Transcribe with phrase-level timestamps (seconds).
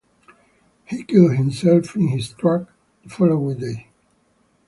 [0.85, 3.89] He killed himself in his truck the following day.